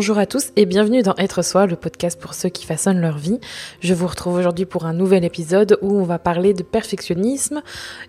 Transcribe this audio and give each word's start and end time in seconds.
Bonjour 0.00 0.16
à 0.16 0.24
tous 0.24 0.50
et 0.56 0.64
bienvenue 0.64 1.02
dans 1.02 1.14
Être 1.16 1.42
Soi, 1.42 1.66
le 1.66 1.76
podcast 1.76 2.18
pour 2.18 2.32
ceux 2.32 2.48
qui 2.48 2.64
façonnent 2.64 3.02
leur 3.02 3.18
vie. 3.18 3.38
Je 3.80 3.92
vous 3.92 4.06
retrouve 4.06 4.36
aujourd'hui 4.36 4.64
pour 4.64 4.86
un 4.86 4.94
nouvel 4.94 5.26
épisode 5.26 5.76
où 5.82 5.94
on 6.00 6.04
va 6.04 6.18
parler 6.18 6.54
de 6.54 6.62
perfectionnisme 6.62 7.60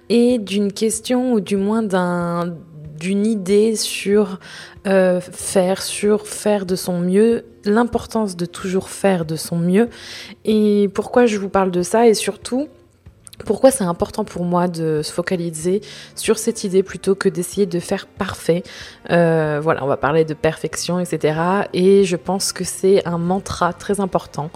et 0.08 0.38
d'une 0.38 0.72
question 0.72 1.34
ou 1.34 1.42
du 1.42 1.58
moins 1.58 1.84
d'un 1.84 2.56
d'une 2.98 3.26
idée 3.26 3.76
sur 3.76 4.40
euh, 4.88 5.20
faire, 5.20 5.82
sur 5.82 6.28
faire 6.28 6.66
de 6.66 6.78
son 6.78 6.98
mieux, 6.98 7.44
l'importance 7.66 8.38
de 8.38 8.46
toujours 8.46 8.88
faire 8.88 9.26
de 9.26 9.36
son 9.36 9.58
mieux 9.58 9.90
et 10.46 10.90
pourquoi 10.94 11.26
je 11.26 11.38
vous 11.40 11.50
parle 11.50 11.72
de 11.72 11.82
ça 11.82 12.08
et 12.08 12.14
surtout 12.14 12.70
pourquoi 13.46 13.72
c'est 13.72 13.84
important 13.84 14.24
pour 14.24 14.46
moi 14.46 14.68
de 14.68 15.02
se 15.04 15.12
focaliser 15.12 15.82
sur 16.16 16.38
cette 16.38 16.64
idée 16.64 16.84
plutôt 16.84 17.16
que 17.16 17.30
d'essayer 17.30 17.66
de 17.66 17.80
faire 17.80 18.08
parfait 18.08 18.64
euh, 19.10 19.60
Voilà, 19.62 19.84
on 19.84 19.88
va 19.88 19.98
parler 19.98 20.26
de 20.26 20.34
perfection, 20.34 21.00
etc. 21.00 21.40
Et 21.74 22.04
je 22.04 22.16
pense 22.16 22.54
que 22.54 22.64
c'est 22.64 23.08
un 23.08 23.18
mantra 23.18 23.74
très 23.74 24.00
important 24.00 24.50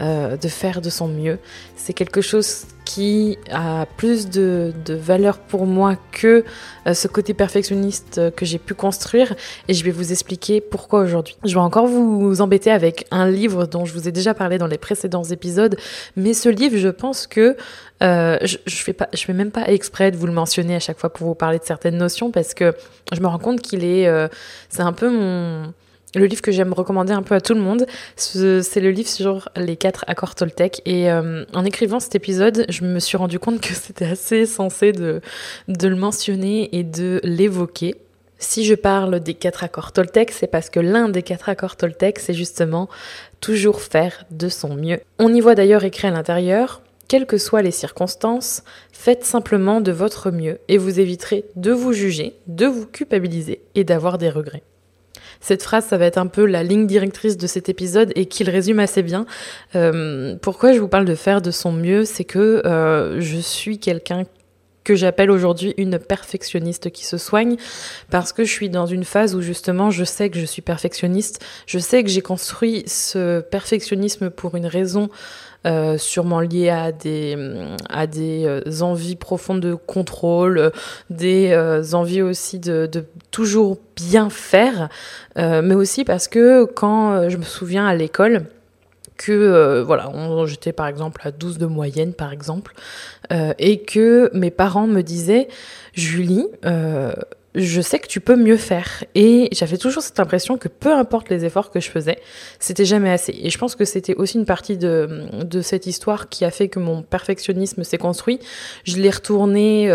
euh, 0.00 0.38
de 0.38 0.48
faire 0.48 0.80
de 0.80 0.88
son 0.88 1.08
mieux. 1.08 1.38
C'est 1.76 1.92
quelque 1.92 2.22
chose 2.22 2.64
qui 2.86 3.36
a 3.50 3.84
plus 3.98 4.30
de, 4.30 4.72
valeur 4.88 5.38
pour 5.38 5.66
moi 5.66 5.96
que 6.10 6.42
euh, 6.86 6.94
ce 6.94 7.06
côté 7.06 7.34
perfectionniste 7.34 8.34
que 8.34 8.46
j'ai 8.46 8.58
pu 8.58 8.72
construire 8.72 9.34
et 9.68 9.74
je 9.74 9.84
vais 9.84 9.90
vous 9.90 10.10
expliquer 10.10 10.62
pourquoi 10.62 11.00
aujourd'hui. 11.00 11.36
Je 11.44 11.52
vais 11.52 11.60
encore 11.60 11.86
vous 11.86 12.40
embêter 12.40 12.70
avec 12.70 13.06
un 13.10 13.28
livre 13.28 13.66
dont 13.66 13.84
je 13.84 13.92
vous 13.92 14.08
ai 14.08 14.12
déjà 14.12 14.32
parlé 14.32 14.56
dans 14.56 14.66
les 14.66 14.78
précédents 14.78 15.24
épisodes, 15.24 15.76
mais 16.16 16.32
ce 16.32 16.48
livre, 16.48 16.78
je 16.78 16.88
pense 16.88 17.26
que 17.26 17.56
euh, 18.02 18.38
je, 18.42 18.56
je 18.64 18.76
fais 18.76 18.96
fais 19.14 19.32
même 19.34 19.50
pas 19.50 19.68
exprès 19.68 20.10
de 20.10 20.16
vous 20.16 20.26
le 20.26 20.32
mentionner 20.32 20.74
à 20.74 20.80
chaque 20.80 20.98
fois 20.98 21.12
pour 21.12 21.26
vous 21.26 21.34
parler 21.34 21.58
de 21.58 21.64
certaines 21.64 21.98
notions 21.98 22.30
parce 22.30 22.54
que 22.54 22.74
je 23.12 23.20
me 23.20 23.26
rends 23.26 23.38
compte 23.38 23.60
qu'il 23.60 23.84
est, 23.84 24.10
c'est 24.70 24.82
un 24.82 24.94
peu 24.94 25.10
mon 25.10 25.74
le 26.14 26.26
livre 26.26 26.42
que 26.42 26.50
j'aime 26.50 26.72
recommander 26.72 27.12
un 27.12 27.22
peu 27.22 27.34
à 27.34 27.40
tout 27.40 27.54
le 27.54 27.60
monde, 27.60 27.86
c'est 28.16 28.80
le 28.80 28.90
livre 28.90 29.08
sur 29.08 29.48
les 29.56 29.76
quatre 29.76 30.04
accords 30.08 30.34
Toltec. 30.34 30.82
Et 30.84 31.10
euh, 31.10 31.44
en 31.52 31.64
écrivant 31.64 32.00
cet 32.00 32.14
épisode, 32.14 32.64
je 32.68 32.84
me 32.84 32.98
suis 32.98 33.16
rendu 33.16 33.38
compte 33.38 33.60
que 33.60 33.74
c'était 33.74 34.06
assez 34.06 34.46
sensé 34.46 34.92
de, 34.92 35.20
le 35.68 35.96
mentionner 35.96 36.74
et 36.76 36.82
de 36.82 37.20
l'évoquer. 37.22 37.94
Si 38.38 38.64
je 38.64 38.74
parle 38.74 39.20
des 39.20 39.34
quatre 39.34 39.64
accords 39.64 39.92
Toltec, 39.92 40.30
c'est 40.30 40.46
parce 40.46 40.70
que 40.70 40.80
l'un 40.80 41.08
des 41.10 41.22
quatre 41.22 41.48
accords 41.48 41.76
Toltec, 41.76 42.18
c'est 42.18 42.34
justement 42.34 42.88
toujours 43.40 43.82
faire 43.82 44.24
de 44.30 44.48
son 44.48 44.74
mieux. 44.74 45.00
On 45.18 45.32
y 45.32 45.40
voit 45.40 45.54
d'ailleurs 45.54 45.84
écrit 45.84 46.08
à 46.08 46.10
l'intérieur, 46.10 46.80
quelles 47.06 47.26
que 47.26 47.38
soient 47.38 47.62
les 47.62 47.70
circonstances, 47.70 48.62
faites 48.92 49.24
simplement 49.24 49.80
de 49.80 49.92
votre 49.92 50.30
mieux 50.30 50.58
et 50.68 50.78
vous 50.78 51.00
éviterez 51.00 51.44
de 51.56 51.72
vous 51.72 51.92
juger, 51.92 52.34
de 52.46 52.66
vous 52.66 52.86
culpabiliser 52.86 53.60
et 53.74 53.84
d'avoir 53.84 54.16
des 54.16 54.30
regrets. 54.30 54.62
Cette 55.40 55.62
phrase, 55.62 55.86
ça 55.86 55.96
va 55.96 56.06
être 56.06 56.18
un 56.18 56.26
peu 56.26 56.44
la 56.44 56.62
ligne 56.62 56.86
directrice 56.86 57.36
de 57.36 57.46
cet 57.46 57.68
épisode 57.68 58.12
et 58.14 58.26
qui 58.26 58.44
le 58.44 58.52
résume 58.52 58.78
assez 58.78 59.02
bien. 59.02 59.26
Euh, 59.74 60.36
pourquoi 60.40 60.72
je 60.72 60.78
vous 60.78 60.88
parle 60.88 61.06
de 61.06 61.14
faire 61.14 61.40
de 61.40 61.50
son 61.50 61.72
mieux 61.72 62.04
C'est 62.04 62.24
que 62.24 62.62
euh, 62.66 63.20
je 63.20 63.38
suis 63.38 63.78
quelqu'un 63.78 64.24
que 64.84 64.94
j'appelle 64.94 65.30
aujourd'hui 65.30 65.74
une 65.76 65.98
perfectionniste 65.98 66.90
qui 66.90 67.04
se 67.04 67.18
soigne 67.18 67.56
parce 68.10 68.32
que 68.32 68.44
je 68.44 68.50
suis 68.50 68.70
dans 68.70 68.86
une 68.86 69.04
phase 69.04 69.34
où 69.34 69.40
justement 69.40 69.90
je 69.90 70.04
sais 70.04 70.30
que 70.30 70.38
je 70.38 70.46
suis 70.46 70.62
perfectionniste, 70.62 71.44
je 71.66 71.78
sais 71.78 72.02
que 72.02 72.08
j'ai 72.08 72.22
construit 72.22 72.84
ce 72.86 73.40
perfectionnisme 73.40 74.30
pour 74.30 74.56
une 74.56 74.66
raison 74.66 75.08
euh, 75.66 75.98
sûrement 75.98 76.40
liée 76.40 76.70
à 76.70 76.90
des, 76.90 77.36
à 77.90 78.06
des 78.06 78.46
euh, 78.46 78.80
envies 78.80 79.16
profondes 79.16 79.60
de 79.60 79.74
contrôle, 79.74 80.72
des 81.10 81.50
euh, 81.50 81.82
envies 81.92 82.22
aussi 82.22 82.58
de, 82.58 82.88
toujours 83.30 83.76
bien 83.94 84.30
faire, 84.30 84.88
mais 85.36 85.74
aussi 85.74 86.04
parce 86.04 86.28
que 86.28 86.64
quand 86.64 87.28
je 87.28 87.36
me 87.36 87.42
souviens 87.42 87.86
à 87.86 87.94
l'école, 87.94 88.46
que 89.16 89.82
voilà, 89.82 90.10
j'étais 90.46 90.72
par 90.72 90.86
exemple 90.86 91.20
à 91.24 91.30
12 91.30 91.58
de 91.58 91.66
moyenne 91.66 92.14
par 92.14 92.32
exemple, 92.32 92.74
et 93.58 93.82
que 93.82 94.30
mes 94.32 94.50
parents 94.50 94.86
me 94.86 95.02
disaient 95.02 95.48
Julie, 95.92 96.48
je 97.54 97.80
sais 97.80 97.98
que 97.98 98.06
tu 98.06 98.20
peux 98.20 98.36
mieux 98.36 98.56
faire. 98.56 99.04
Et 99.14 99.48
j'avais 99.52 99.76
toujours 99.76 100.02
cette 100.02 100.20
impression 100.20 100.56
que 100.56 100.68
peu 100.68 100.92
importe 100.92 101.28
les 101.30 101.44
efforts 101.44 101.70
que 101.70 101.80
je 101.80 101.90
faisais, 101.90 102.18
c'était 102.58 102.84
jamais 102.84 103.10
assez. 103.10 103.36
Et 103.42 103.50
je 103.50 103.58
pense 103.58 103.74
que 103.74 103.84
c'était 103.84 104.14
aussi 104.14 104.38
une 104.38 104.44
partie 104.44 104.76
de, 104.76 105.26
de, 105.44 105.60
cette 105.60 105.86
histoire 105.86 106.28
qui 106.28 106.44
a 106.44 106.50
fait 106.50 106.68
que 106.68 106.78
mon 106.78 107.02
perfectionnisme 107.02 107.82
s'est 107.84 107.98
construit. 107.98 108.38
Je 108.84 108.96
l'ai 108.96 109.10
retourné, 109.10 109.88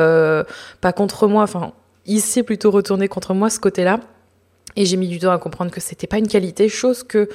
pas 0.82 0.94
contre 0.94 1.28
moi, 1.28 1.44
enfin, 1.44 1.74
il 2.06 2.22
s'est 2.22 2.44
plutôt 2.44 2.72
retourné 2.72 3.08
contre 3.08 3.34
moi 3.34 3.50
ce 3.50 3.60
côté-là. 3.60 4.00
Et 4.76 4.86
j'ai 4.86 4.98
mis 4.98 5.08
du 5.08 5.20
temps 5.20 5.32
à 5.32 5.38
comprendre 5.38 5.72
que 5.72 5.80
c'était 5.80 6.08
pas 6.08 6.18
une 6.18 6.28
qualité, 6.28 6.68
chose 6.68 7.04
que 7.04 7.30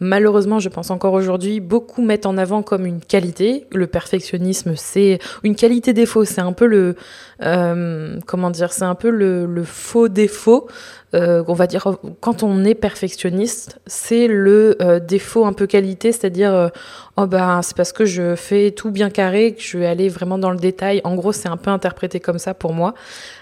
malheureusement, 0.00 0.58
je 0.58 0.68
pense 0.68 0.90
encore 0.90 1.12
aujourd'hui, 1.12 1.60
beaucoup 1.60 2.02
mettent 2.02 2.26
en 2.26 2.36
avant 2.38 2.62
comme 2.62 2.86
une 2.86 3.00
qualité. 3.00 3.66
Le 3.70 3.86
perfectionnisme, 3.86 4.74
c'est 4.76 5.18
une 5.42 5.54
qualité 5.54 5.92
défaut. 5.92 6.24
C'est 6.24 6.40
un 6.40 6.52
peu 6.52 6.66
le, 6.66 6.96
euh, 7.42 8.18
comment 8.26 8.50
dire, 8.50 8.72
c'est 8.72 8.84
un 8.84 8.94
peu 8.94 9.10
le, 9.10 9.62
faux 9.64 10.08
défaut. 10.08 10.68
Euh, 11.12 11.42
on 11.48 11.54
va 11.54 11.66
dire 11.66 11.96
quand 12.20 12.44
on 12.44 12.64
est 12.64 12.76
perfectionniste, 12.76 13.80
c'est 13.86 14.28
le 14.28 14.76
euh, 14.80 15.00
défaut 15.00 15.44
un 15.44 15.52
peu 15.52 15.66
qualité, 15.66 16.12
c'est-à-dire 16.12 16.70
oh 17.16 17.26
ben 17.26 17.62
c'est 17.62 17.76
parce 17.76 17.92
que 17.92 18.04
je 18.04 18.36
fais 18.36 18.70
tout 18.70 18.92
bien 18.92 19.10
carré 19.10 19.54
que 19.54 19.60
je 19.60 19.76
vais 19.76 19.86
aller 19.86 20.08
vraiment 20.08 20.38
dans 20.38 20.52
le 20.52 20.56
détail. 20.56 21.00
En 21.02 21.16
gros, 21.16 21.32
c'est 21.32 21.48
un 21.48 21.56
peu 21.56 21.70
interprété 21.70 22.20
comme 22.20 22.38
ça 22.38 22.54
pour 22.54 22.72
moi, 22.72 22.94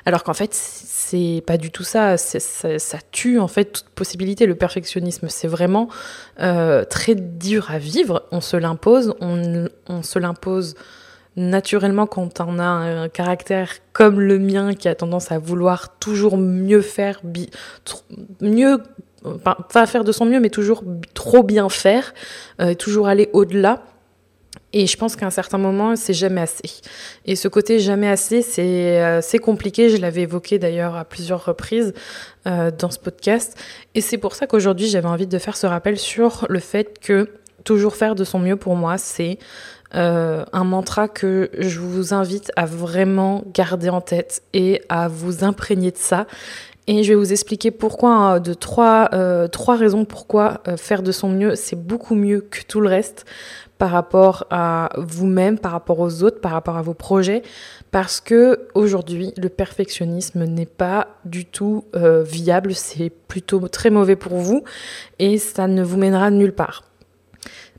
alors 0.07 0.25
qu'en 0.25 0.33
fait 0.33 0.55
c'est 1.09 1.43
pas 1.47 1.57
du 1.57 1.71
tout 1.71 1.85
ça. 1.85 2.17
Ça, 2.17 2.39
ça. 2.79 2.99
tue 3.13 3.39
en 3.39 3.49
fait 3.49 3.67
toute 3.67 3.89
possibilité. 3.91 4.47
Le 4.47 4.55
perfectionnisme, 4.55 5.29
c'est 5.29 5.49
vraiment 5.49 5.89
euh, 6.49 6.85
très 6.85 7.15
dur 7.15 7.71
à 7.71 7.79
vivre. 7.79 8.25
On 8.33 8.41
se 8.41 8.57
l'impose, 8.57 9.15
on, 9.21 10.03
se 10.03 10.19
l'impose 10.19 10.75
naturellement 11.37 12.07
quand 12.07 12.41
on 12.41 12.59
a 12.59 12.65
un 12.65 13.09
caractère 13.09 13.71
comme 13.93 14.21
le 14.21 14.39
mien 14.39 14.75
qui 14.75 14.89
a 14.89 14.95
tendance 14.95 15.31
à 15.31 15.39
vouloir 15.39 15.99
toujours 15.99 16.37
mieux 16.37 16.81
faire, 16.81 17.21
mieux, 18.41 18.79
pas 19.73 19.87
faire 19.87 20.05
de 20.05 20.13
son 20.13 20.25
mieux, 20.25 20.41
mais 20.41 20.51
toujours 20.51 20.83
trop 21.15 21.43
bien 21.43 21.69
faire, 21.69 22.15
euh, 22.61 22.75
toujours 22.75 23.09
aller 23.09 23.29
au-delà. 23.33 23.83
Et 24.73 24.87
je 24.87 24.97
pense 24.97 25.17
qu'à 25.17 25.27
un 25.27 25.31
certain 25.31 25.59
moment, 25.59 25.97
c'est 25.97 26.13
jamais 26.13 26.43
assez. 26.43 26.63
Et 27.25 27.37
ce 27.37 27.49
côté 27.49 27.79
jamais 27.79 28.09
assez, 28.09 28.43
c'est 28.43 29.01
euh, 29.03 29.21
compliqué. 29.43 29.89
Je 29.89 29.97
l'avais 29.97 30.23
évoqué 30.23 30.59
d'ailleurs 30.59 30.95
à 30.97 31.05
plusieurs 31.05 31.45
reprises 31.45 31.95
euh, 32.47 32.71
dans 32.71 32.91
ce 32.91 32.99
podcast. 32.99 33.59
Et 33.95 34.01
c'est 34.01 34.19
pour 34.19 34.35
ça 34.35 34.47
qu'aujourd'hui, 34.47 34.89
j'avais 34.89 35.09
envie 35.09 35.27
de 35.27 35.39
faire 35.39 35.57
ce 35.57 35.67
rappel 35.67 35.99
sur 35.99 36.47
le 36.51 36.59
fait 36.59 36.99
que 37.01 37.31
toujours 37.65 37.97
faire 37.97 38.15
de 38.15 38.25
son 38.25 38.39
mieux 38.39 38.57
pour 38.57 38.77
moi, 38.77 38.99
c'est 38.99 39.39
euh, 39.95 40.45
un 40.53 40.65
mantra 40.65 41.09
que 41.09 41.51
je 41.59 41.81
vous 41.81 42.13
invite 42.13 42.53
à 42.57 42.67
vraiment 42.67 43.43
garder 43.55 43.89
en 43.89 44.01
tête 44.01 44.43
et 44.53 44.83
à 44.89 45.09
vous 45.09 45.45
imprégner 45.45 45.91
de 45.91 45.97
ça. 45.97 46.27
Et 46.91 47.03
je 47.03 47.11
vais 47.11 47.17
vous 47.17 47.33
expliquer 47.33 47.71
pourquoi, 47.71 48.11
hein, 48.11 48.41
de 48.41 48.55
trois, 48.55 49.11
euh, 49.13 49.47
trois 49.47 49.77
raisons 49.77 50.07
pourquoi 50.07 50.63
euh, 50.67 50.79
faire 50.79 51.03
de 51.03 51.13
son 51.13 51.29
mieux, 51.29 51.55
c'est 51.55 51.77
beaucoup 51.77 52.15
mieux 52.15 52.41
que 52.41 52.61
tout 52.67 52.81
le 52.81 52.89
reste 52.89 53.27
par 53.77 53.91
rapport 53.91 54.47
à 54.49 54.89
vous-même, 54.97 55.59
par 55.59 55.73
rapport 55.73 56.01
aux 56.01 56.23
autres, 56.23 56.41
par 56.41 56.53
rapport 56.53 56.79
à 56.79 56.83
vos 56.83 56.95
projets, 56.95 57.43
parce 57.91 58.23
que 58.23 58.67
aujourd'hui 58.75 59.35
le 59.37 59.51
perfectionnisme 59.51 60.45
n'est 60.45 60.67
pas 60.67 61.09
du 61.27 61.45
tout 61.45 61.85
viable, 61.95 62.75
c'est 62.75 63.11
plutôt 63.11 63.61
très 63.69 63.91
mauvais 63.91 64.17
pour 64.17 64.35
vous 64.35 64.65
et 65.21 65.39
ça 65.39 65.69
ne 65.69 65.85
vous 65.85 65.97
mènera 65.97 66.33
nulle 66.33 66.55
part. 66.55 66.83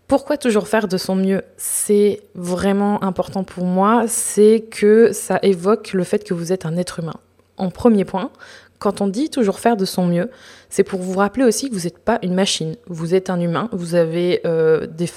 Pourquoi 0.08 0.38
toujours 0.38 0.70
faire 0.70 0.88
de 0.88 0.97
son 0.97 1.16
mieux? 1.16 1.41
C'est 1.58 2.22
vraiment 2.34 3.03
important 3.03 3.44
pour 3.44 3.66
moi, 3.66 4.06
c'est 4.08 4.64
que 4.72 5.12
ça 5.12 5.38
évoque 5.41 5.91
le 5.91 6.05
fait 6.05 6.23
que 6.23 6.34
vous 6.34 6.53
êtes 6.53 6.66
un 6.66 6.78
être 6.78 7.00
humain. 7.00 7.20
En 7.58 7.72
premier 7.72 8.05
point, 8.05 8.32
quand 8.79 9.02
on 9.02 9.08
dit 9.08 9.29
toujours 9.29 9.59
faire 9.59 9.76
de 9.76 9.84
son 9.84 10.05
mieux, 10.05 10.29
c'est 10.70 10.84
pour 10.84 11.02
vous 11.02 11.17
rappeler 11.17 11.43
aussi 11.43 11.70
que 11.70 11.76
vous 11.76 11.81
n'êtes 11.81 11.99
pas 11.99 12.17
une 12.23 12.34
machine. 12.34 12.76
Vous 12.87 13.14
êtes 13.14 13.29
un 13.29 13.40
humain, 13.40 13.67
vous, 13.73 13.93
avez, 13.93 14.40
euh, 14.46 14.87
des 14.87 15.09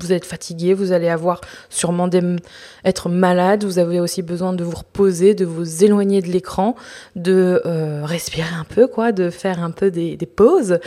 vous 0.00 0.12
êtes 0.12 0.24
fatigué, 0.24 0.74
vous 0.74 0.90
allez 0.90 1.08
avoir 1.08 1.40
sûrement 1.70 2.08
des... 2.08 2.22
être 2.84 3.08
malade, 3.08 3.62
vous 3.62 3.78
avez 3.78 4.00
aussi 4.00 4.22
besoin 4.22 4.52
de 4.52 4.64
vous 4.64 4.76
reposer, 4.76 5.34
de 5.34 5.44
vous 5.44 5.84
éloigner 5.84 6.22
de 6.22 6.26
l'écran, 6.26 6.74
de 7.14 7.62
euh, 7.66 8.04
respirer 8.04 8.54
un 8.58 8.64
peu, 8.64 8.88
quoi, 8.88 9.12
de 9.12 9.30
faire 9.30 9.62
un 9.62 9.70
peu 9.70 9.92
des, 9.92 10.16
pauses. 10.34 10.80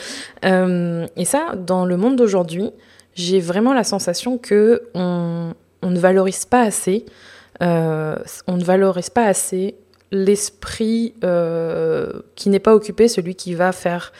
Euh, 0.43 1.07
et 1.15 1.25
ça, 1.25 1.55
dans 1.55 1.85
le 1.85 1.95
monde 1.95 2.17
d'aujourd'hui, 2.17 2.71
j'ai 3.15 3.39
vraiment 3.39 3.73
la 3.73 3.85
sensation 3.85 4.37
que 4.37 4.83
on, 4.93 5.53
ne 5.83 5.99
valorise 5.99 6.43
pas 6.43 6.61
assez, 6.61 7.05
on 7.61 8.57
ne 8.57 8.63
valorise 8.63 9.09
pas 9.09 9.25
assez 9.25 9.75
l'esprit 10.11 11.13
euh, 11.23 12.21
qui 12.35 12.49
n'est 12.49 12.59
pas 12.59 12.75
occupé, 12.75 13.07
celui 13.07 13.35
qui 13.35 13.53
va 13.53 13.71
faire, 13.71 14.11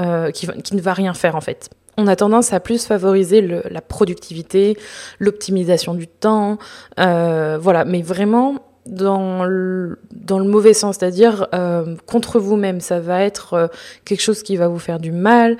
euh, 0.00 0.30
qui, 0.30 0.46
ne 0.46 0.80
va 0.80 0.92
rien 0.92 1.14
faire 1.14 1.36
en 1.36 1.40
fait. 1.40 1.70
On 1.96 2.06
a 2.06 2.14
tendance 2.14 2.52
à 2.52 2.60
plus 2.60 2.86
favoriser 2.86 3.40
la 3.40 3.80
productivité, 3.80 4.78
l'optimisation 5.18 5.94
du 5.94 6.06
temps, 6.06 6.58
voilà. 6.96 7.84
Mais 7.84 8.02
vraiment, 8.02 8.62
dans 8.88 9.44
le, 9.44 9.98
dans 10.12 10.38
le 10.38 10.46
mauvais 10.46 10.74
sens, 10.74 10.96
c'est-à-dire 10.98 11.46
euh, 11.54 11.96
contre 12.06 12.40
vous-même. 12.40 12.80
Ça 12.80 13.00
va 13.00 13.22
être 13.22 13.54
euh, 13.54 13.66
quelque 14.04 14.22
chose 14.22 14.42
qui 14.42 14.56
va 14.56 14.68
vous 14.68 14.78
faire 14.78 14.98
du 14.98 15.12
mal. 15.12 15.56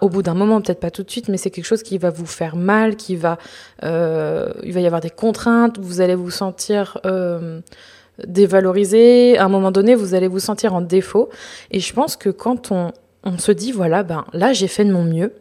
au 0.00 0.08
bout 0.08 0.22
d'un 0.22 0.34
moment, 0.34 0.60
peut-être 0.60 0.80
pas 0.80 0.90
tout 0.90 1.02
de 1.02 1.10
suite, 1.10 1.28
mais 1.28 1.36
c'est 1.36 1.50
quelque 1.50 1.64
chose 1.64 1.82
qui 1.82 1.98
va 1.98 2.10
vous 2.10 2.26
faire 2.26 2.56
mal, 2.56 2.96
qui 2.96 3.16
va, 3.16 3.38
euh, 3.84 4.52
il 4.62 4.72
va 4.72 4.80
y 4.80 4.86
avoir 4.86 5.00
des 5.00 5.10
contraintes. 5.10 5.78
Vous 5.78 6.00
allez 6.00 6.14
vous 6.14 6.30
sentir 6.30 6.98
dévalorisé. 8.26 9.38
À 9.38 9.44
un 9.44 9.48
moment 9.48 9.70
donné, 9.70 9.94
vous 9.94 10.14
allez 10.14 10.28
vous 10.28 10.40
sentir 10.40 10.74
en 10.74 10.80
défaut. 10.80 11.28
Et 11.70 11.80
je 11.80 11.92
pense 11.92 12.16
que 12.16 12.30
quand 12.30 12.72
on, 12.72 12.92
on 13.24 13.38
se 13.38 13.52
dit, 13.52 13.72
voilà, 13.72 14.02
ben 14.02 14.24
là, 14.32 14.52
j'ai 14.52 14.68
fait 14.68 14.84
de 14.84 14.92
mon 14.92 15.04
mieux 15.04 15.32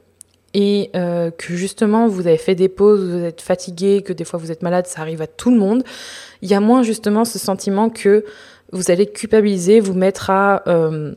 et 0.54 0.90
euh, 0.96 1.30
que 1.30 1.54
justement 1.54 2.08
vous 2.08 2.26
avez 2.26 2.38
fait 2.38 2.56
des 2.56 2.70
pauses, 2.70 3.04
vous 3.04 3.24
êtes 3.24 3.42
fatigué, 3.42 4.02
que 4.02 4.14
des 4.14 4.24
fois 4.24 4.40
vous 4.40 4.52
êtes 4.52 4.64
malade, 4.64 4.88
ça 4.88 5.02
arrive 5.02 5.22
à 5.22 5.28
tout 5.28 5.52
le 5.52 5.58
monde, 5.58 5.84
il 6.42 6.50
y 6.50 6.54
a 6.54 6.60
moins 6.60 6.84
justement 6.84 7.26
ce 7.26 7.38
sentiment 7.38 7.90
que 7.90 8.26
vous 8.72 8.90
allez 8.90 9.06
culpabiliser, 9.06 9.80
vous 9.80 9.94
mettre 9.94 10.30
à, 10.30 10.64
euh, 10.68 11.14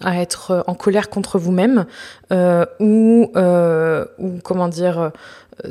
à 0.00 0.20
être 0.20 0.64
en 0.66 0.74
colère 0.74 1.08
contre 1.08 1.38
vous-même 1.38 1.86
euh, 2.32 2.64
ou, 2.80 3.30
ou 4.18 4.38
comment 4.42 4.68
dire, 4.68 5.12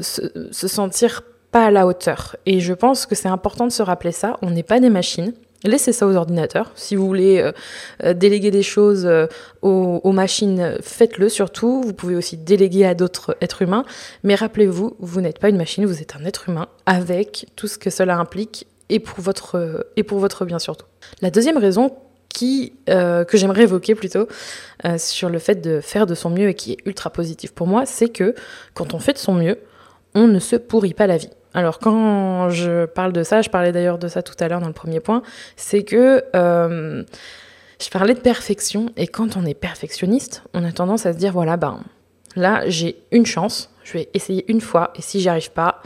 se, 0.02 0.22
se 0.52 0.68
sentir 0.68 1.24
pas 1.52 1.66
à 1.66 1.72
la 1.72 1.88
hauteur. 1.88 2.36
Et 2.46 2.60
je 2.60 2.74
pense 2.74 3.06
que 3.06 3.16
c'est 3.16 3.28
important 3.28 3.66
de 3.66 3.72
se 3.72 3.84
rappeler 3.84 4.12
ça, 4.12 4.38
on 4.42 4.50
n'est 4.50 4.64
pas 4.64 4.80
des 4.80 4.90
machines. 4.90 5.34
Laissez 5.64 5.92
ça 5.92 6.06
aux 6.06 6.16
ordinateurs. 6.16 6.72
Si 6.76 6.96
vous 6.96 7.08
voulez 7.08 7.40
euh, 7.40 7.52
euh, 8.04 8.14
déléguer 8.14 8.52
des 8.52 8.62
choses 8.62 9.06
euh, 9.06 9.26
aux, 9.64 10.12
machines, 10.12 10.78
faites-le 10.82 11.30
surtout. 11.30 11.82
Vous 11.82 11.94
pouvez 11.94 12.16
aussi 12.16 12.38
déléguer 12.38 12.86
à 12.86 12.94
d'autres 12.94 13.36
êtres 13.42 13.64
humains. 13.64 13.84
Mais 14.24 14.36
rappelez-vous, 14.36 14.96
vous, 15.00 15.22
n'êtes 15.22 15.40
pas 15.40 15.50
une 15.50 15.58
machine, 15.58 15.86
vous 15.86 16.02
êtes 16.02 16.16
un 16.16 16.26
être 16.26 16.50
humain 16.50 16.68
avec 16.86 17.48
tout 17.56 17.68
ce 17.68 17.78
que 17.78 17.90
cela 17.90 18.18
implique 18.18 18.68
et 18.90 19.00
pour 19.00 19.20
votre, 19.20 20.46
bien 20.46 20.60
surtout. 20.60 20.86
La 21.22 21.32
deuxième 21.32 21.58
raison 21.58 21.92
que 22.40 23.26
j'aimerais 23.34 23.64
évoquer 23.64 23.96
plutôt 23.96 24.28
sur 24.98 25.28
le 25.28 25.40
fait 25.40 25.56
de 25.56 25.82
faire 25.82 26.06
de 26.06 26.14
son 26.14 26.30
mieux 26.30 26.50
et 26.50 26.54
qui 26.54 26.74
est 26.74 26.78
ultra 26.86 27.10
positif 27.10 27.52
pour 27.52 27.66
moi, 27.66 27.88
c'est 27.88 28.10
que 28.10 28.36
quand 28.76 28.94
on 28.94 29.00
fait 29.00 29.14
de 29.14 29.18
son 29.18 29.34
mieux, 29.34 29.58
on 30.16 30.28
ne 30.28 30.40
se 30.40 30.56
pourrit 30.56 30.94
pas 30.94 31.08
la 31.08 31.18
vie. 31.18 31.30
Alors 31.54 31.80
quand 31.80 32.50
je 32.50 32.86
parle 32.86 33.14
de 33.14 33.24
ça, 33.24 33.42
je 33.42 33.50
parlais 33.50 33.72
d'ailleurs 33.72 33.98
de 33.98 34.08
ça 34.08 34.22
tout 34.22 34.36
à 34.40 34.48
l'heure 34.48 34.60
dans 34.60 34.68
le 34.68 34.74
premier 34.74 35.00
point, 35.00 35.24
c'est 35.56 35.84
que 35.84 36.24
euh, 36.36 37.04
je 37.82 37.90
parlais 37.90 38.14
de 38.14 38.20
perfection 38.20 38.88
et 38.96 39.08
quand 39.08 39.38
on 39.38 39.46
est 39.46 39.54
perfectionniste, 39.54 40.44
on 40.54 40.64
a 40.64 40.72
tendance 40.72 41.06
à 41.06 41.14
se 41.14 41.18
dire 41.18 41.32
voilà 41.32 41.58
ben 41.58 41.80
là 42.36 42.62
j'ai 42.68 43.02
une 43.12 43.26
chance, 43.26 43.72
je 43.84 43.94
vais 43.94 44.10
essayer 44.14 44.46
une 44.52 44.62
fois 44.62 44.92
et 44.96 45.02
si 45.02 45.20
j'y 45.20 45.30
arrive 45.30 45.52
pas, 45.52 45.82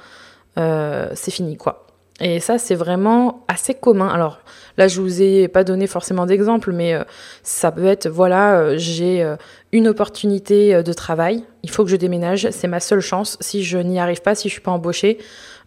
euh, 0.57 1.09
c'est 1.13 1.31
fini 1.31 1.55
quoi. 1.57 1.87
Et 2.21 2.39
ça, 2.39 2.59
c'est 2.59 2.75
vraiment 2.75 3.43
assez 3.47 3.73
commun. 3.73 4.07
Alors 4.07 4.39
là, 4.77 4.87
je 4.87 5.01
vous 5.01 5.23
ai 5.23 5.47
pas 5.47 5.63
donné 5.63 5.87
forcément 5.87 6.27
d'exemple, 6.27 6.71
mais 6.71 6.93
euh, 6.93 7.03
ça 7.41 7.71
peut 7.71 7.87
être, 7.87 8.07
voilà, 8.07 8.59
euh, 8.59 8.75
j'ai 8.77 9.23
euh, 9.23 9.35
une 9.71 9.87
opportunité 9.87 10.83
de 10.83 10.93
travail, 10.93 11.43
il 11.63 11.71
faut 11.71 11.83
que 11.83 11.89
je 11.89 11.95
déménage, 11.95 12.47
c'est 12.51 12.67
ma 12.67 12.79
seule 12.79 12.99
chance. 12.99 13.37
Si 13.41 13.63
je 13.63 13.79
n'y 13.79 13.99
arrive 13.99 14.21
pas, 14.21 14.35
si 14.35 14.49
je 14.49 14.53
suis 14.53 14.61
pas 14.61 14.71
embauchée, 14.71 15.17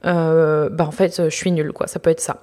bah 0.05 0.71
en 0.79 0.91
fait, 0.91 1.25
je 1.25 1.35
suis 1.35 1.51
nulle. 1.51 1.73
Ça 1.87 1.99
peut 1.99 2.11
être 2.11 2.21
ça. 2.21 2.43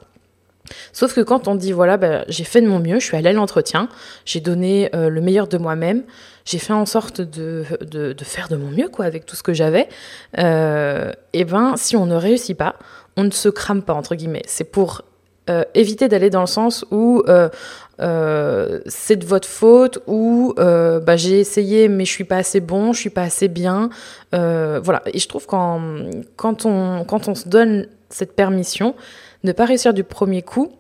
Sauf 0.94 1.14
que 1.14 1.22
quand 1.22 1.48
on 1.48 1.56
dit, 1.56 1.72
voilà, 1.72 1.98
bah, 1.98 2.24
j'ai 2.28 2.44
fait 2.44 2.62
de 2.62 2.68
mon 2.68 2.80
mieux, 2.80 3.00
je 3.00 3.06
suis 3.06 3.18
allée 3.18 3.30
à 3.30 3.34
l'entretien, 3.34 3.88
j'ai 4.26 4.40
donné 4.40 4.90
le 4.94 5.22
meilleur 5.22 5.48
de 5.48 5.58
moi-même, 5.58 6.04
j'ai 6.44 6.58
fait 6.58 6.74
en 6.74 6.88
sorte 6.88 7.22
de, 7.22 7.64
de, 7.82 8.16
faire 8.24 8.48
de 8.48 8.56
mon 8.56 8.72
mieux, 8.72 8.90
quoi, 8.90 9.06
avec 9.06 9.26
tout 9.28 9.36
ce 9.36 9.44
que 9.44 9.54
j'avais, 9.54 9.90
et 10.38 11.46
ben, 11.46 11.74
si 11.76 11.96
on 11.96 12.08
ne 12.08 12.16
réussit 12.16 12.58
pas, 12.58 12.76
on 13.18 13.24
ne 13.24 13.32
se 13.32 13.50
crame 13.50 13.82
pas, 13.82 13.94
entre 13.94 14.16
guillemets. 14.16 14.44
C'est 14.46 14.72
pour 14.72 15.04
euh, 15.50 15.64
éviter 15.74 16.08
d'aller 16.08 16.30
dans 16.30 16.42
le 16.42 16.48
sens 16.48 16.86
où 16.92 17.24
euh, 17.28 17.50
euh, 18.00 18.80
c'est 18.86 19.16
de 19.16 19.26
votre 19.26 19.48
faute 19.48 20.00
ou 20.06 20.54
bah, 20.56 21.18
j'ai 21.18 21.40
essayé 21.40 21.88
mais 21.88 22.06
je 22.06 22.12
suis 22.12 22.24
pas 22.24 22.38
assez 22.38 22.60
bon, 22.60 22.94
je 22.94 23.00
suis 23.00 23.10
pas 23.10 23.24
assez 23.24 23.48
bien. 23.48 23.90
voilà. 24.32 25.02
Et 25.08 25.20
je 25.20 25.28
trouve 25.28 25.48
qu'en 25.48 25.82
quand 26.36 26.66
on, 26.66 27.04
quand 27.06 27.28
on 27.28 27.36
se 27.36 27.50
donne 27.50 27.88
cette 28.10 28.36
permission, 28.36 28.96
ne 29.44 29.52
pas 29.52 29.66
réussir 29.66 29.94
du 29.94 30.04
premier 30.04 30.42
coup, 30.42 30.72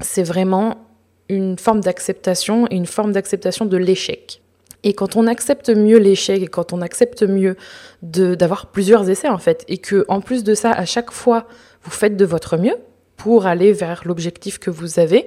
c'est 0.00 0.22
vraiment 0.22 0.86
une 1.28 1.58
forme 1.58 1.80
d'acceptation 1.80 2.66
une 2.70 2.86
forme 2.86 3.12
d'acceptation 3.12 3.66
de 3.66 3.76
l'échec. 3.76 4.41
Et 4.84 4.94
quand 4.94 5.16
on 5.16 5.26
accepte 5.26 5.70
mieux 5.70 5.98
l'échec 5.98 6.42
et 6.42 6.48
quand 6.48 6.72
on 6.72 6.80
accepte 6.80 7.22
mieux 7.22 7.56
d'avoir 8.02 8.66
plusieurs 8.66 9.08
essais 9.08 9.28
en 9.28 9.38
fait, 9.38 9.64
et 9.68 9.78
que 9.78 10.04
en 10.08 10.20
plus 10.20 10.44
de 10.44 10.54
ça, 10.54 10.72
à 10.72 10.84
chaque 10.84 11.12
fois, 11.12 11.46
vous 11.82 11.90
faites 11.90 12.16
de 12.16 12.24
votre 12.24 12.56
mieux 12.56 12.76
pour 13.16 13.46
aller 13.46 13.72
vers 13.72 14.02
l'objectif 14.04 14.58
que 14.58 14.70
vous 14.70 14.98
avez, 14.98 15.26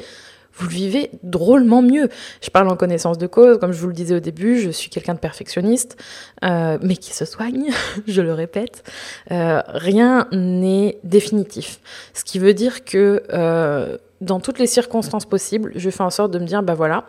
vous 0.57 0.67
le 0.67 0.73
vivez 0.73 1.11
drôlement 1.23 1.81
mieux. 1.81 2.09
Je 2.41 2.49
parle 2.49 2.69
en 2.69 2.77
connaissance 2.77 3.17
de 3.17 3.27
cause, 3.27 3.57
comme 3.59 3.73
je 3.73 3.79
vous 3.79 3.87
le 3.87 3.93
disais 3.93 4.15
au 4.15 4.19
début, 4.19 4.59
je 4.59 4.69
suis 4.69 4.89
quelqu'un 4.89 5.13
de 5.13 5.19
perfectionniste, 5.19 5.97
euh, 6.43 6.77
mais 6.81 6.95
qui 6.95 7.13
se 7.13 7.25
soigne, 7.25 7.71
je 8.07 8.21
le 8.21 8.33
répète. 8.33 8.83
Euh, 9.31 9.61
rien 9.67 10.27
n'est 10.31 10.97
définitif. 11.03 11.79
Ce 12.13 12.23
qui 12.23 12.39
veut 12.39 12.53
dire 12.53 12.85
que 12.85 13.23
euh, 13.33 13.97
dans 14.21 14.39
toutes 14.39 14.59
les 14.59 14.67
circonstances 14.67 15.25
possibles, 15.25 15.73
je 15.75 15.89
fais 15.89 16.03
en 16.03 16.09
sorte 16.09 16.31
de 16.31 16.39
me 16.39 16.45
dire, 16.45 16.63
bah 16.63 16.73
voilà, 16.73 17.05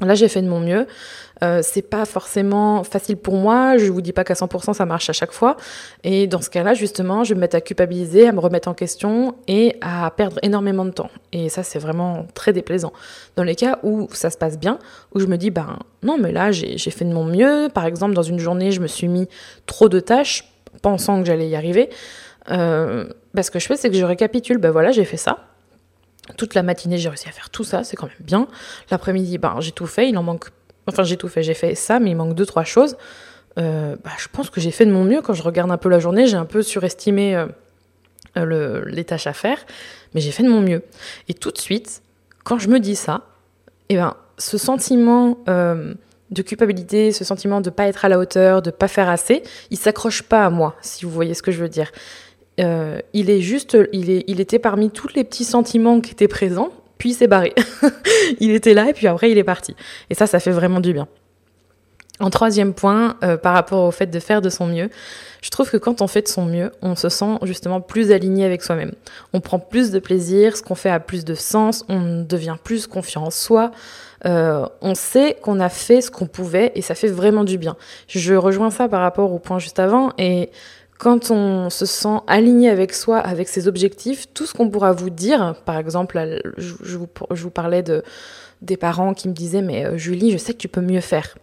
Là, 0.00 0.14
j'ai 0.14 0.28
fait 0.28 0.42
de 0.42 0.48
mon 0.48 0.60
mieux. 0.60 0.86
Euh, 1.42 1.60
c'est 1.62 1.82
pas 1.82 2.04
forcément 2.04 2.84
facile 2.84 3.16
pour 3.16 3.34
moi. 3.34 3.76
Je 3.76 3.90
vous 3.90 4.00
dis 4.00 4.12
pas 4.12 4.24
qu'à 4.24 4.34
100% 4.34 4.74
ça 4.74 4.86
marche 4.86 5.10
à 5.10 5.12
chaque 5.12 5.32
fois. 5.32 5.56
Et 6.04 6.26
dans 6.26 6.40
ce 6.40 6.50
cas-là, 6.50 6.74
justement, 6.74 7.24
je 7.24 7.30
vais 7.30 7.34
me 7.36 7.40
mettre 7.40 7.56
à 7.56 7.60
culpabiliser, 7.60 8.28
à 8.28 8.32
me 8.32 8.40
remettre 8.40 8.68
en 8.68 8.74
question 8.74 9.34
et 9.48 9.76
à 9.80 10.10
perdre 10.10 10.38
énormément 10.42 10.84
de 10.84 10.90
temps. 10.90 11.10
Et 11.32 11.48
ça, 11.48 11.62
c'est 11.62 11.78
vraiment 11.78 12.26
très 12.34 12.52
déplaisant. 12.52 12.92
Dans 13.36 13.42
les 13.42 13.56
cas 13.56 13.78
où 13.82 14.08
ça 14.12 14.30
se 14.30 14.36
passe 14.36 14.58
bien, 14.58 14.78
où 15.14 15.20
je 15.20 15.26
me 15.26 15.36
dis, 15.36 15.50
ben 15.50 15.78
non, 16.02 16.16
mais 16.18 16.32
là, 16.32 16.52
j'ai 16.52 16.78
fait 16.90 17.04
de 17.04 17.12
mon 17.12 17.24
mieux. 17.24 17.68
Par 17.72 17.86
exemple, 17.86 18.14
dans 18.14 18.22
une 18.22 18.38
journée, 18.38 18.70
je 18.70 18.80
me 18.80 18.86
suis 18.86 19.08
mis 19.08 19.28
trop 19.66 19.88
de 19.88 20.00
tâches, 20.00 20.52
pensant 20.80 21.20
que 21.20 21.26
j'allais 21.26 21.48
y 21.48 21.56
arriver. 21.56 21.90
Euh, 22.50 23.08
ben, 23.34 23.42
ce 23.42 23.50
que 23.50 23.58
je 23.58 23.66
fais, 23.66 23.76
c'est 23.76 23.90
que 23.90 23.96
je 23.96 24.04
récapitule. 24.04 24.58
Ben 24.58 24.70
voilà, 24.70 24.92
j'ai 24.92 25.04
fait 25.04 25.16
ça 25.16 25.38
toute 26.36 26.54
la 26.54 26.62
matinée, 26.62 26.98
j'ai 26.98 27.08
réussi 27.08 27.28
à 27.28 27.32
faire 27.32 27.50
tout 27.50 27.64
ça, 27.64 27.84
c'est 27.84 27.96
quand 27.96 28.06
même 28.06 28.14
bien. 28.20 28.46
L'après-midi, 28.90 29.38
ben, 29.38 29.56
j'ai 29.60 29.72
tout 29.72 29.86
fait, 29.86 30.08
il 30.08 30.16
en 30.16 30.22
manque. 30.22 30.50
Enfin, 30.86 31.04
j'ai 31.04 31.16
tout 31.16 31.28
fait, 31.28 31.42
j'ai 31.42 31.54
fait 31.54 31.74
ça, 31.74 32.00
mais 32.00 32.10
il 32.10 32.16
manque 32.16 32.34
deux, 32.34 32.46
trois 32.46 32.64
choses. 32.64 32.96
Euh, 33.58 33.96
bah, 34.02 34.10
je 34.18 34.28
pense 34.28 34.50
que 34.50 34.60
j'ai 34.60 34.70
fait 34.70 34.86
de 34.86 34.92
mon 34.92 35.04
mieux. 35.04 35.22
Quand 35.22 35.34
je 35.34 35.42
regarde 35.42 35.70
un 35.70 35.76
peu 35.76 35.88
la 35.88 35.98
journée, 35.98 36.26
j'ai 36.26 36.36
un 36.36 36.44
peu 36.44 36.62
surestimé 36.62 37.36
euh, 37.36 37.46
euh, 38.36 38.44
le, 38.44 38.84
les 38.86 39.04
tâches 39.04 39.26
à 39.26 39.32
faire, 39.32 39.58
mais 40.14 40.20
j'ai 40.20 40.30
fait 40.30 40.42
de 40.42 40.48
mon 40.48 40.60
mieux. 40.60 40.82
Et 41.28 41.34
tout 41.34 41.50
de 41.50 41.58
suite, 41.58 42.02
quand 42.44 42.58
je 42.58 42.68
me 42.68 42.80
dis 42.80 42.96
ça, 42.96 43.22
eh 43.88 43.96
ben, 43.96 44.16
ce 44.38 44.58
sentiment 44.58 45.38
de 45.46 46.42
culpabilité, 46.42 47.12
ce 47.12 47.24
sentiment 47.24 47.60
de 47.60 47.68
ne 47.68 47.74
pas 47.74 47.86
être 47.86 48.04
à 48.04 48.08
la 48.08 48.18
hauteur, 48.18 48.62
de 48.62 48.70
ne 48.70 48.74
pas 48.74 48.88
faire 48.88 49.08
assez, 49.08 49.42
il 49.70 49.76
s'accroche 49.76 50.22
pas 50.22 50.46
à 50.46 50.50
moi, 50.50 50.74
si 50.80 51.04
vous 51.04 51.10
voyez 51.10 51.34
ce 51.34 51.42
que 51.42 51.52
je 51.52 51.60
veux 51.60 51.68
dire. 51.68 51.92
Il 52.58 53.30
est 53.30 53.40
juste, 53.40 53.76
il, 53.92 54.10
est, 54.10 54.24
il 54.26 54.40
était 54.40 54.58
parmi 54.58 54.90
tous 54.90 55.08
les 55.14 55.24
petits 55.24 55.44
sentiments 55.44 56.00
qui 56.00 56.12
étaient 56.12 56.28
présents, 56.28 56.70
puis 57.02 57.10
il 57.10 57.14
s'est 57.14 57.26
barré. 57.26 57.52
il 58.38 58.52
était 58.52 58.74
là 58.74 58.88
et 58.88 58.92
puis 58.92 59.08
après 59.08 59.28
il 59.28 59.36
est 59.36 59.42
parti. 59.42 59.74
Et 60.08 60.14
ça, 60.14 60.28
ça 60.28 60.38
fait 60.38 60.52
vraiment 60.52 60.78
du 60.78 60.92
bien. 60.92 61.08
En 62.20 62.30
troisième 62.30 62.74
point, 62.74 63.16
euh, 63.24 63.36
par 63.36 63.54
rapport 63.54 63.82
au 63.82 63.90
fait 63.90 64.06
de 64.06 64.20
faire 64.20 64.40
de 64.40 64.48
son 64.48 64.68
mieux, 64.68 64.88
je 65.40 65.50
trouve 65.50 65.68
que 65.68 65.78
quand 65.78 66.00
on 66.00 66.06
fait 66.06 66.22
de 66.22 66.28
son 66.28 66.44
mieux, 66.44 66.70
on 66.80 66.94
se 66.94 67.08
sent 67.08 67.38
justement 67.42 67.80
plus 67.80 68.12
aligné 68.12 68.44
avec 68.44 68.62
soi-même. 68.62 68.92
On 69.32 69.40
prend 69.40 69.58
plus 69.58 69.90
de 69.90 69.98
plaisir, 69.98 70.56
ce 70.56 70.62
qu'on 70.62 70.76
fait 70.76 70.90
a 70.90 71.00
plus 71.00 71.24
de 71.24 71.34
sens, 71.34 71.84
on 71.88 72.22
devient 72.22 72.54
plus 72.62 72.86
confiant 72.86 73.24
en 73.24 73.30
soi. 73.30 73.72
Euh, 74.24 74.64
on 74.80 74.94
sait 74.94 75.36
qu'on 75.42 75.58
a 75.58 75.68
fait 75.68 76.02
ce 76.02 76.12
qu'on 76.12 76.26
pouvait 76.26 76.70
et 76.76 76.82
ça 76.82 76.94
fait 76.94 77.08
vraiment 77.08 77.42
du 77.42 77.58
bien. 77.58 77.76
Je 78.06 78.34
rejoins 78.34 78.70
ça 78.70 78.86
par 78.86 79.00
rapport 79.00 79.32
au 79.32 79.40
point 79.40 79.58
juste 79.58 79.80
avant 79.80 80.12
et 80.18 80.50
quand 81.02 81.32
on 81.32 81.68
se 81.68 81.84
sent 81.84 82.20
aligné 82.28 82.70
avec 82.70 82.94
soi, 82.94 83.18
avec 83.18 83.48
ses 83.48 83.66
objectifs, 83.66 84.32
tout 84.34 84.46
ce 84.46 84.54
qu'on 84.54 84.70
pourra 84.70 84.92
vous 84.92 85.10
dire, 85.10 85.56
par 85.64 85.76
exemple, 85.76 86.40
je, 86.56 86.96
vous, 86.96 87.50
parlais 87.50 87.82
de, 87.82 88.04
des 88.60 88.76
parents 88.76 89.12
qui 89.12 89.26
me 89.28 89.32
disaient 89.32 89.62
Mais 89.62 89.84
euh, 89.84 89.98
Julie, 89.98 90.30
je 90.30 90.36
sais 90.36 90.52
que 90.52 90.58
tu 90.58 90.68
peux 90.68 90.80
mieux 90.80 91.00
faire. 91.00 91.36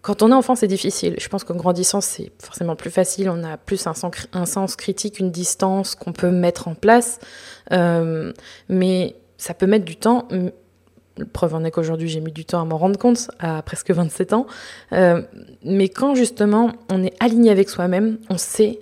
Quand 0.00 0.20
on 0.22 0.32
est 0.32 0.34
enfant, 0.34 0.56
c'est 0.56 0.66
difficile. 0.66 1.14
Je 1.20 1.28
pense 1.28 1.44
qu'en 1.44 1.54
grandissant, 1.54 2.00
c'est 2.00 2.32
forcément 2.40 2.74
plus 2.74 2.90
facile. 2.90 3.30
On 3.30 3.44
a 3.44 3.56
plus 3.56 3.86
un 3.86 4.46
sens, 4.46 4.74
critique, 4.74 5.20
une 5.20 5.30
distance 5.30 5.94
qu'on 5.94 6.12
peut 6.12 6.32
mettre 6.32 6.66
en 6.66 6.74
place. 6.74 7.20
Euh, 7.70 8.32
mais 8.68 9.14
ça 9.38 9.54
peut 9.54 9.66
mettre 9.66 9.84
du 9.84 9.94
temps. 9.94 10.26
Preuve 11.32 11.54
en 11.54 11.64
est 11.64 11.70
qu'aujourd'hui, 11.70 12.08
j'ai 12.08 12.20
mis 12.20 12.32
du 12.32 12.46
temps 12.46 12.62
à 12.62 12.64
m'en 12.64 12.78
rendre 12.78 12.98
compte, 12.98 13.30
à 13.38 13.60
presque 13.62 13.90
27 13.90 14.32
ans. 14.32 14.46
Euh, 14.92 15.20
mais 15.62 15.90
quand 15.90 16.14
justement 16.14 16.72
on 16.90 17.04
est 17.04 17.14
aligné 17.20 17.50
avec 17.50 17.68
soi-même, 17.68 18.16
on 18.30 18.38
sait, 18.38 18.80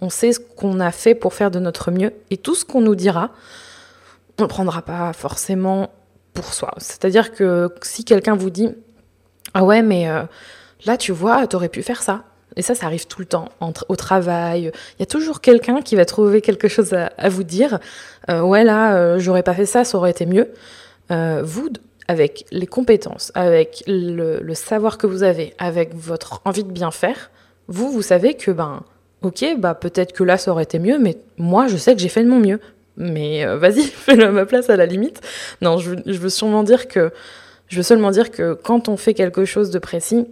on 0.00 0.08
sait 0.08 0.32
ce 0.32 0.40
qu'on 0.40 0.80
a 0.80 0.90
fait 0.90 1.14
pour 1.14 1.34
faire 1.34 1.50
de 1.50 1.58
notre 1.58 1.90
mieux. 1.90 2.12
Et 2.30 2.38
tout 2.38 2.54
ce 2.54 2.64
qu'on 2.64 2.80
nous 2.80 2.94
dira, 2.94 3.30
on 4.38 4.44
ne 4.44 4.48
prendra 4.48 4.80
pas 4.80 5.12
forcément 5.12 5.90
pour 6.32 6.54
soi. 6.54 6.72
C'est-à-dire 6.78 7.32
que 7.32 7.72
si 7.82 8.04
quelqu'un 8.04 8.36
vous 8.36 8.50
dit 8.50 8.70
Ah 9.52 9.62
ouais, 9.62 9.82
mais 9.82 10.08
euh, 10.08 10.22
là, 10.86 10.96
tu 10.96 11.12
vois, 11.12 11.46
tu 11.46 11.56
aurais 11.56 11.68
pu 11.68 11.82
faire 11.82 12.02
ça. 12.02 12.24
Et 12.58 12.62
ça, 12.62 12.74
ça 12.74 12.86
arrive 12.86 13.06
tout 13.06 13.20
le 13.20 13.26
temps, 13.26 13.50
au 13.88 13.96
travail. 13.96 14.72
Il 14.98 15.00
y 15.00 15.02
a 15.02 15.06
toujours 15.06 15.42
quelqu'un 15.42 15.82
qui 15.82 15.94
va 15.94 16.06
trouver 16.06 16.40
quelque 16.40 16.68
chose 16.68 16.94
à, 16.94 17.28
vous 17.28 17.44
dire. 17.44 17.80
Euh, 18.30 18.40
ouais, 18.40 18.64
là, 18.64 19.18
j'aurais 19.18 19.42
pas 19.42 19.52
fait 19.52 19.66
ça, 19.66 19.84
ça 19.84 19.98
aurait 19.98 20.12
été 20.12 20.24
mieux. 20.24 20.48
Euh, 21.10 21.42
vous, 21.44 21.68
avec 22.08 22.46
les 22.50 22.66
compétences, 22.66 23.32
avec 23.34 23.84
le, 23.86 24.54
savoir 24.54 24.98
que 24.98 25.06
vous 25.06 25.22
avez, 25.22 25.54
avec 25.58 25.94
votre 25.94 26.40
envie 26.44 26.64
de 26.64 26.72
bien 26.72 26.90
faire, 26.90 27.30
vous, 27.68 27.90
vous 27.90 28.02
savez 28.02 28.34
que, 28.34 28.50
ben, 28.50 28.82
ok, 29.22 29.44
bah 29.58 29.74
peut-être 29.74 30.12
que 30.12 30.24
là, 30.24 30.36
ça 30.36 30.52
aurait 30.52 30.64
été 30.64 30.78
mieux, 30.78 30.98
mais 30.98 31.18
moi, 31.36 31.66
je 31.68 31.76
sais 31.76 31.94
que 31.94 32.00
j'ai 32.00 32.08
fait 32.08 32.22
de 32.22 32.28
mon 32.28 32.40
mieux. 32.40 32.60
Mais 32.96 33.44
vas-y, 33.56 33.82
fais-le 33.82 34.26
à 34.26 34.30
ma 34.30 34.46
place 34.46 34.70
à 34.70 34.76
la 34.76 34.86
limite. 34.86 35.20
Non, 35.60 35.78
je, 35.78 35.94
je 36.06 36.18
veux 36.18 36.28
sûrement 36.28 36.62
dire 36.62 36.88
que, 36.88 37.12
je 37.68 37.76
veux 37.78 37.82
seulement 37.82 38.10
dire 38.10 38.30
que 38.30 38.54
quand 38.54 38.88
on 38.88 38.96
fait 38.96 39.14
quelque 39.14 39.44
chose 39.44 39.70
de 39.70 39.78
précis, 39.78 40.26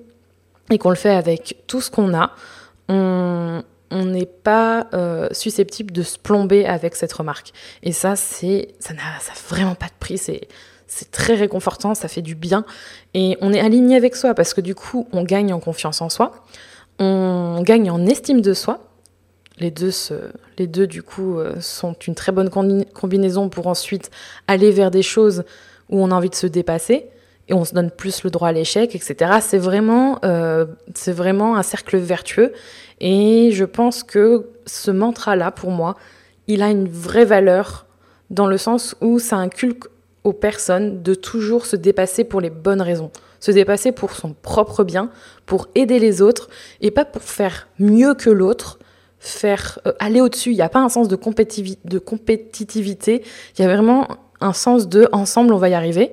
et 0.70 0.78
qu'on 0.78 0.90
le 0.90 0.96
fait 0.96 1.10
avec 1.10 1.56
tout 1.66 1.80
ce 1.80 1.90
qu'on 1.90 2.14
a, 2.14 2.32
on 2.88 3.62
n'est 4.02 4.26
pas 4.26 4.88
euh, 4.94 5.28
susceptible 5.32 5.92
de 5.92 6.02
se 6.02 6.18
plomber 6.18 6.66
avec 6.66 6.96
cette 6.96 7.12
remarque. 7.12 7.52
Et 7.82 7.92
ça, 7.92 8.16
c'est 8.16 8.74
ça 8.80 8.94
n'a 8.94 9.02
vraiment 9.48 9.74
pas 9.74 9.86
de 9.86 9.98
prix. 9.98 10.18
C'est 10.18 10.48
c'est 10.86 11.10
très 11.10 11.34
réconfortant, 11.34 11.94
ça 11.94 12.08
fait 12.08 12.22
du 12.22 12.34
bien 12.34 12.64
et 13.14 13.36
on 13.40 13.52
est 13.52 13.60
aligné 13.60 13.96
avec 13.96 14.14
soi 14.16 14.34
parce 14.34 14.54
que 14.54 14.60
du 14.60 14.74
coup, 14.74 15.08
on 15.12 15.22
gagne 15.22 15.52
en 15.52 15.58
confiance 15.58 16.00
en 16.02 16.08
soi, 16.08 16.44
on 16.98 17.62
gagne 17.62 17.90
en 17.90 18.06
estime 18.06 18.40
de 18.40 18.54
soi. 18.54 18.80
Les 19.58 19.70
deux, 19.70 19.90
les 20.58 20.66
deux 20.66 20.86
du 20.86 21.02
coup, 21.02 21.38
euh, 21.38 21.60
sont 21.60 21.94
une 22.06 22.14
très 22.14 22.32
bonne 22.32 22.50
combinaison 22.50 23.48
pour 23.48 23.66
ensuite 23.68 24.10
aller 24.48 24.70
vers 24.72 24.90
des 24.90 25.02
choses 25.02 25.44
où 25.90 26.02
on 26.02 26.10
a 26.10 26.14
envie 26.14 26.30
de 26.30 26.34
se 26.34 26.46
dépasser 26.46 27.06
et 27.48 27.54
on 27.54 27.64
se 27.64 27.74
donne 27.74 27.90
plus 27.90 28.24
le 28.24 28.30
droit 28.30 28.48
à 28.48 28.52
l'échec, 28.52 28.94
etc. 28.94 29.38
C'est 29.40 29.58
vraiment, 29.58 30.18
euh, 30.24 30.66
c'est 30.94 31.12
vraiment 31.12 31.56
un 31.56 31.62
cercle 31.62 31.98
vertueux. 31.98 32.52
Et 33.00 33.50
je 33.52 33.64
pense 33.64 34.02
que 34.02 34.50
ce 34.66 34.90
mantra-là, 34.90 35.50
pour 35.50 35.70
moi, 35.70 35.96
il 36.46 36.62
a 36.62 36.70
une 36.70 36.88
vraie 36.88 37.24
valeur 37.24 37.86
dans 38.30 38.46
le 38.46 38.58
sens 38.58 38.96
où 39.00 39.18
ça 39.18 39.36
inculque 39.36 39.84
aux 40.24 40.32
personnes 40.32 41.02
de 41.02 41.14
toujours 41.14 41.66
se 41.66 41.76
dépasser 41.76 42.24
pour 42.24 42.40
les 42.40 42.50
bonnes 42.50 42.82
raisons. 42.82 43.10
Se 43.40 43.50
dépasser 43.50 43.92
pour 43.92 44.12
son 44.12 44.32
propre 44.32 44.84
bien, 44.84 45.10
pour 45.44 45.68
aider 45.74 45.98
les 45.98 46.22
autres, 46.22 46.48
et 46.80 46.90
pas 46.90 47.04
pour 47.04 47.22
faire 47.22 47.68
mieux 47.78 48.14
que 48.14 48.30
l'autre, 48.30 48.78
faire 49.18 49.78
euh, 49.86 49.92
aller 49.98 50.22
au-dessus. 50.22 50.50
Il 50.50 50.56
n'y 50.56 50.62
a 50.62 50.70
pas 50.70 50.80
un 50.80 50.88
sens 50.88 51.08
de, 51.08 51.16
compétitivité, 51.16 53.22
il 53.58 53.62
y 53.62 53.64
a 53.64 53.68
vraiment 53.68 54.08
un 54.40 54.54
sens 54.54 54.88
de 54.88 55.08
ensemble 55.12 55.52
on 55.52 55.58
va 55.58 55.68
y 55.68 55.74
arriver. 55.74 56.12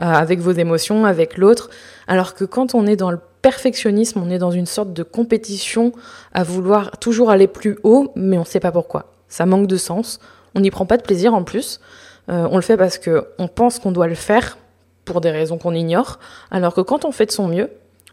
Euh, 0.00 0.04
avec 0.04 0.38
vos 0.38 0.52
émotions, 0.52 1.06
avec 1.06 1.36
l'autre. 1.36 1.70
Alors 2.06 2.34
que 2.34 2.44
quand 2.44 2.76
on 2.76 2.86
est 2.86 2.94
dans 2.94 3.10
le 3.10 3.18
perfectionnisme, 3.48 4.20
on 4.22 4.28
est 4.28 4.36
dans 4.36 4.50
une 4.50 4.66
sorte 4.66 4.92
de 4.92 5.02
compétition 5.02 5.92
à 6.34 6.42
vouloir 6.42 6.98
toujours 6.98 7.30
aller 7.30 7.46
plus 7.46 7.78
haut, 7.82 8.12
mais 8.14 8.36
on 8.36 8.42
ne 8.42 8.46
sait 8.46 8.60
pas 8.60 8.72
pourquoi. 8.72 9.14
Ça 9.26 9.46
manque 9.46 9.66
de 9.66 9.78
sens. 9.78 10.20
On 10.54 10.60
n'y 10.60 10.70
prend 10.70 10.84
pas 10.84 10.98
de 10.98 11.02
plaisir 11.02 11.32
en 11.32 11.44
plus. 11.44 11.80
Euh, 12.28 12.46
on 12.50 12.56
le 12.56 12.62
fait 12.62 12.76
parce 12.76 12.98
qu'on 12.98 13.48
pense 13.48 13.78
qu'on 13.78 13.90
doit 13.90 14.06
le 14.06 14.14
faire 14.14 14.58
pour 15.06 15.22
des 15.22 15.30
raisons 15.30 15.56
qu'on 15.56 15.72
ignore. 15.72 16.18
Alors 16.50 16.74
que 16.74 16.82
quand 16.82 17.06
on 17.06 17.10
fait 17.10 17.24
de 17.24 17.30
son 17.30 17.48
mieux, 17.48 17.70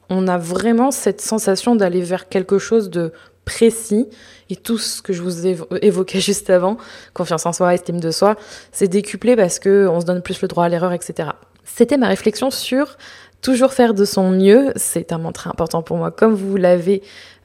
on 0.10 0.30
a 0.30 0.38
vraiment 0.38 0.90
cette 0.92 1.20
sensation 1.20 1.76
d'aller 1.76 2.00
vers 2.00 2.30
quelque 2.30 2.58
chose 2.58 2.90
de 2.90 3.12
précis 3.44 4.08
et 4.50 4.56
tout 4.56 4.78
ce 4.78 5.02
que 5.02 5.12
je 5.12 5.22
vous 5.22 5.46
ai 5.46 5.58
évoqué 5.82 6.20
juste 6.30 6.50
avant, 6.50 6.78
confiance 7.14 7.46
en 7.46 7.52
soi, 7.52 7.74
estime 7.74 8.00
de 8.00 8.12
soi, 8.12 8.38
c'est 8.72 8.88
décuplé 8.88 9.36
parce 9.36 9.60
qu'on 9.60 10.00
se 10.00 10.06
donne 10.06 10.22
plus 10.22 10.42
le 10.42 10.48
droit 10.48 10.64
à 10.64 10.70
l'erreur, 10.70 10.94
etc. 10.94 11.32
C'était 11.66 11.98
ma 11.98 12.08
réflexion 12.08 12.52
sur 12.52 12.96
toujours 13.42 13.74
faire 13.74 13.94
de 13.94 14.06
son 14.06 14.32
mieux. 14.32 14.72
C'est 14.76 15.12
un 15.12 15.18
mantra 15.18 15.50
important 15.50 15.82
pour 15.82 15.98
moi, 15.98 16.12
comme 16.12 16.34
vous 16.34 16.58
l'avez 16.58 17.02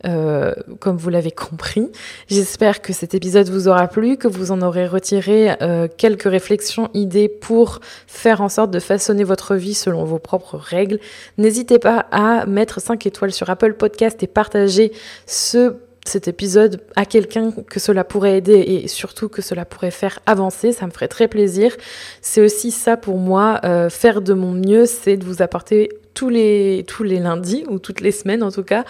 euh, 0.06 0.54
comme 0.78 0.96
vous 0.96 1.10
l'avez 1.10 1.30
compris. 1.30 1.86
J'espère 2.28 2.80
que 2.80 2.94
cet 2.94 3.14
épisode 3.14 3.50
vous 3.50 3.68
aura 3.68 3.86
plu, 3.86 4.16
que 4.16 4.28
vous 4.28 4.50
en 4.50 4.62
aurez 4.62 4.86
retiré 4.86 5.50
euh, 5.60 5.88
quelques 5.94 6.22
réflexions, 6.22 6.88
idées 6.94 7.28
pour 7.28 7.80
faire 8.06 8.40
en 8.40 8.48
sorte 8.48 8.70
de 8.70 8.80
façonner 8.80 9.24
votre 9.24 9.56
vie 9.56 9.74
selon 9.74 10.04
vos 10.04 10.18
propres 10.18 10.56
règles. 10.56 11.00
N'hésitez 11.36 11.78
pas 11.78 12.06
à 12.12 12.46
mettre 12.46 12.80
5 12.80 13.04
étoiles 13.04 13.32
sur 13.32 13.50
Apple 13.50 13.74
Podcast 13.74 14.22
et 14.22 14.26
partager 14.26 14.90
ce 15.26 15.74
cet 16.06 16.28
épisode 16.28 16.80
à 16.96 17.04
quelqu'un 17.04 17.52
que 17.52 17.78
cela 17.78 18.04
pourrait 18.04 18.38
aider 18.38 18.54
et 18.54 18.88
surtout 18.88 19.28
que 19.28 19.42
cela 19.42 19.64
pourrait 19.64 19.90
faire 19.90 20.18
avancer, 20.26 20.72
ça 20.72 20.86
me 20.86 20.90
ferait 20.90 21.08
très 21.08 21.28
plaisir. 21.28 21.76
C'est 22.22 22.40
aussi 22.40 22.70
ça 22.70 22.96
pour 22.96 23.18
moi, 23.18 23.60
euh, 23.64 23.90
faire 23.90 24.22
de 24.22 24.32
mon 24.32 24.52
mieux, 24.52 24.86
c'est 24.86 25.16
de 25.16 25.24
vous 25.24 25.42
apporter 25.42 25.90
tous 26.14 26.28
les, 26.28 26.84
tous 26.86 27.02
les 27.02 27.18
lundis 27.18 27.64
ou 27.68 27.78
toutes 27.78 28.00
les 28.00 28.12
semaines 28.12 28.42
en 28.42 28.50
tout 28.50 28.64
cas, 28.64 28.84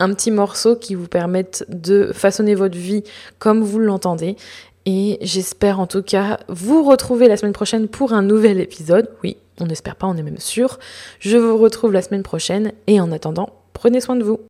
un 0.00 0.12
petit 0.14 0.30
morceau 0.30 0.76
qui 0.76 0.94
vous 0.94 1.06
permette 1.06 1.64
de 1.68 2.12
façonner 2.12 2.54
votre 2.54 2.76
vie 2.76 3.04
comme 3.38 3.62
vous 3.62 3.78
l'entendez. 3.78 4.36
Et 4.86 5.18
j'espère 5.22 5.80
en 5.80 5.86
tout 5.86 6.02
cas 6.02 6.38
vous 6.48 6.82
retrouver 6.82 7.28
la 7.28 7.36
semaine 7.36 7.54
prochaine 7.54 7.88
pour 7.88 8.12
un 8.12 8.22
nouvel 8.22 8.60
épisode. 8.60 9.08
Oui, 9.22 9.36
on 9.60 9.66
n'espère 9.66 9.96
pas, 9.96 10.06
on 10.06 10.16
est 10.16 10.22
même 10.22 10.38
sûr. 10.38 10.78
Je 11.20 11.38
vous 11.38 11.56
retrouve 11.56 11.92
la 11.92 12.02
semaine 12.02 12.22
prochaine 12.22 12.72
et 12.86 13.00
en 13.00 13.12
attendant, 13.12 13.48
prenez 13.72 14.00
soin 14.00 14.16
de 14.16 14.24
vous. 14.24 14.40